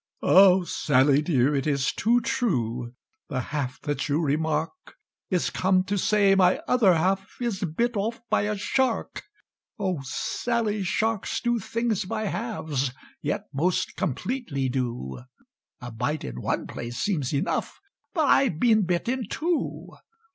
[0.23, 0.63] "Oh!
[0.63, 2.95] Sally dear, it is too true,
[3.29, 4.71] The half that you remark
[5.29, 9.21] Is come to say my other half Is bit off by a shark!
[9.77, 9.99] "Oh!
[10.01, 15.19] Sally, sharks do things by halves, Yet most completely do!
[15.79, 17.79] A bite in one place soems enough,
[18.11, 19.87] But I've been bit in two.